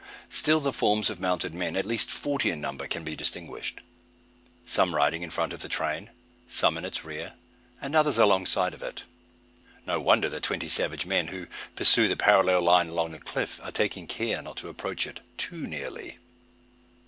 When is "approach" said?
14.69-15.05